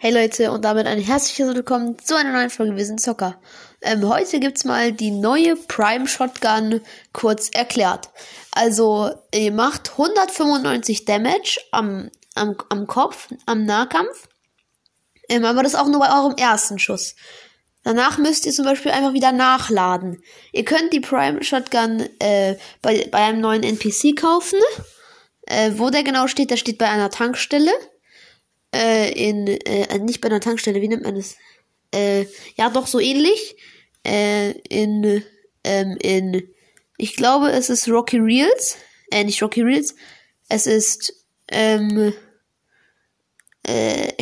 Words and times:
Hey 0.00 0.12
Leute 0.12 0.52
und 0.52 0.64
damit 0.64 0.86
ein 0.86 1.00
herzliches 1.00 1.56
Willkommen 1.56 1.98
zu 1.98 2.14
einer 2.14 2.30
neuen 2.30 2.50
Folge 2.50 2.76
Wir 2.76 2.86
sind 2.86 3.00
Zocker. 3.00 3.40
Ähm, 3.80 4.08
heute 4.08 4.38
gibt's 4.38 4.64
mal 4.64 4.92
die 4.92 5.10
neue 5.10 5.56
Prime 5.56 6.06
Shotgun 6.06 6.82
kurz 7.12 7.48
erklärt. 7.48 8.08
Also 8.52 9.10
ihr 9.34 9.50
macht 9.50 9.90
195 9.90 11.04
Damage 11.04 11.58
am, 11.72 12.12
am, 12.36 12.54
am 12.68 12.86
Kopf, 12.86 13.26
am 13.46 13.64
Nahkampf. 13.64 14.28
Ähm, 15.28 15.44
aber 15.44 15.64
das 15.64 15.74
auch 15.74 15.88
nur 15.88 15.98
bei 15.98 16.16
eurem 16.16 16.36
ersten 16.36 16.78
Schuss. 16.78 17.16
Danach 17.82 18.18
müsst 18.18 18.46
ihr 18.46 18.52
zum 18.52 18.66
Beispiel 18.66 18.92
einfach 18.92 19.14
wieder 19.14 19.32
nachladen. 19.32 20.22
Ihr 20.52 20.64
könnt 20.64 20.92
die 20.92 21.00
Prime 21.00 21.42
Shotgun 21.42 22.08
äh, 22.20 22.54
bei, 22.82 23.08
bei 23.10 23.18
einem 23.18 23.40
neuen 23.40 23.64
NPC 23.64 24.14
kaufen. 24.16 24.60
Äh, 25.46 25.72
wo 25.74 25.90
der 25.90 26.04
genau 26.04 26.28
steht, 26.28 26.52
der 26.52 26.56
steht 26.56 26.78
bei 26.78 26.88
einer 26.88 27.10
Tankstelle 27.10 27.72
äh, 28.74 29.10
in, 29.12 29.46
äh, 29.46 29.98
nicht 29.98 30.20
bei 30.20 30.28
einer 30.28 30.40
Tankstelle, 30.40 30.80
wie 30.80 30.88
nennt 30.88 31.04
man 31.04 31.14
das? 31.14 31.36
Äh, 31.94 32.26
ja, 32.56 32.70
doch 32.70 32.86
so 32.86 33.00
ähnlich. 33.00 33.56
Äh, 34.04 34.52
in, 34.68 35.22
ähm, 35.64 35.96
in, 36.00 36.48
ich 36.96 37.16
glaube, 37.16 37.50
es 37.50 37.70
ist 37.70 37.88
Rocky 37.88 38.18
Reels. 38.18 38.76
Äh, 39.10 39.24
nicht 39.24 39.42
Rocky 39.42 39.62
Reels. 39.62 39.94
Es 40.48 40.66
ist, 40.66 41.12
ähm, 41.50 42.12
äh, 43.66 44.12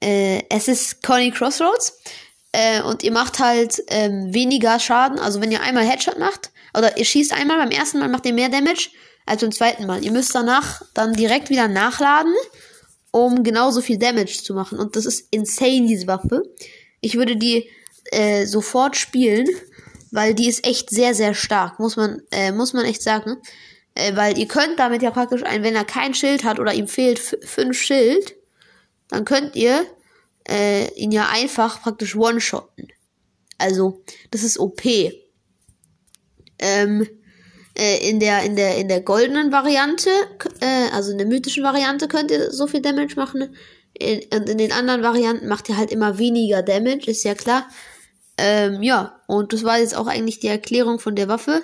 äh, 0.00 0.42
es 0.50 0.68
ist 0.68 1.02
Conny 1.02 1.30
Crossroads. 1.30 1.98
Äh, 2.52 2.82
und 2.82 3.02
ihr 3.02 3.12
macht 3.12 3.38
halt 3.40 3.82
ähm, 3.88 4.32
weniger 4.32 4.78
Schaden. 4.78 5.18
Also 5.18 5.40
wenn 5.40 5.50
ihr 5.50 5.62
einmal 5.62 5.84
Headshot 5.84 6.18
macht, 6.18 6.50
oder 6.76 6.96
ihr 6.98 7.04
schießt 7.04 7.32
einmal, 7.32 7.58
beim 7.58 7.70
ersten 7.70 7.98
Mal 7.98 8.08
macht 8.08 8.26
ihr 8.26 8.32
mehr 8.32 8.48
Damage 8.48 8.90
als 9.26 9.40
beim 9.40 9.52
zweiten 9.52 9.86
Mal. 9.86 10.04
Ihr 10.04 10.12
müsst 10.12 10.34
danach 10.34 10.82
dann 10.92 11.14
direkt 11.14 11.50
wieder 11.50 11.68
nachladen 11.68 12.34
um 13.14 13.44
genauso 13.44 13.80
viel 13.80 13.96
Damage 13.96 14.42
zu 14.42 14.54
machen. 14.54 14.80
Und 14.80 14.96
das 14.96 15.06
ist 15.06 15.28
insane, 15.30 15.86
diese 15.86 16.08
Waffe. 16.08 16.42
Ich 17.00 17.14
würde 17.14 17.36
die 17.36 17.70
äh, 18.10 18.44
sofort 18.44 18.96
spielen, 18.96 19.46
weil 20.10 20.34
die 20.34 20.48
ist 20.48 20.66
echt 20.66 20.90
sehr, 20.90 21.14
sehr 21.14 21.32
stark, 21.32 21.78
muss 21.78 21.94
man, 21.94 22.22
äh, 22.32 22.50
muss 22.50 22.72
man 22.72 22.84
echt 22.84 23.02
sagen. 23.02 23.36
Äh, 23.94 24.16
weil 24.16 24.36
ihr 24.36 24.48
könnt 24.48 24.80
damit 24.80 25.00
ja 25.02 25.12
praktisch 25.12 25.44
ein, 25.44 25.62
wenn 25.62 25.76
er 25.76 25.84
kein 25.84 26.12
Schild 26.12 26.42
hat 26.42 26.58
oder 26.58 26.74
ihm 26.74 26.88
fehlt 26.88 27.20
fünf 27.20 27.80
Schild, 27.80 28.34
dann 29.10 29.24
könnt 29.24 29.54
ihr 29.54 29.86
äh, 30.48 30.92
ihn 30.94 31.12
ja 31.12 31.28
einfach 31.28 31.82
praktisch 31.82 32.16
one-shotten. 32.16 32.88
Also, 33.58 34.02
das 34.32 34.42
ist 34.42 34.58
OP. 34.58 34.82
Ähm, 36.58 37.06
äh, 37.76 38.08
in 38.08 38.20
der 38.20 38.42
in 38.42 38.56
der 38.56 38.76
in 38.76 38.88
der 38.88 39.00
goldenen 39.00 39.52
Variante, 39.52 40.10
äh, 40.60 40.90
also 40.92 41.12
in 41.12 41.18
der 41.18 41.26
mythischen 41.26 41.64
Variante 41.64 42.08
könnt 42.08 42.30
ihr 42.30 42.50
so 42.52 42.66
viel 42.66 42.82
Damage 42.82 43.16
machen. 43.16 43.54
In, 43.96 44.20
und 44.34 44.48
in 44.48 44.58
den 44.58 44.72
anderen 44.72 45.02
Varianten 45.02 45.46
macht 45.48 45.68
ihr 45.68 45.76
halt 45.76 45.92
immer 45.92 46.18
weniger 46.18 46.62
Damage, 46.62 47.10
ist 47.10 47.24
ja 47.24 47.34
klar. 47.34 47.68
Ähm, 48.36 48.82
ja, 48.82 49.20
und 49.26 49.52
das 49.52 49.62
war 49.62 49.78
jetzt 49.78 49.96
auch 49.96 50.06
eigentlich 50.06 50.40
die 50.40 50.48
Erklärung 50.48 50.98
von 50.98 51.14
der 51.14 51.28
Waffe. 51.28 51.62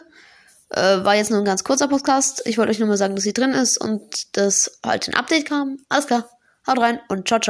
Äh, 0.70 1.04
war 1.04 1.16
jetzt 1.16 1.30
nur 1.30 1.40
ein 1.40 1.44
ganz 1.44 1.64
kurzer 1.64 1.88
Podcast. 1.88 2.42
Ich 2.46 2.58
wollte 2.58 2.70
euch 2.70 2.78
nur 2.78 2.88
mal 2.88 2.96
sagen, 2.96 3.16
dass 3.16 3.24
sie 3.24 3.32
drin 3.32 3.52
ist 3.52 3.76
und 3.78 4.36
dass 4.36 4.78
halt 4.86 5.08
ein 5.08 5.14
Update 5.14 5.46
kam. 5.46 5.78
Alles 5.88 6.06
klar. 6.06 6.28
Haut 6.66 6.78
rein 6.78 7.00
und 7.08 7.26
ciao, 7.26 7.40
ciao. 7.40 7.48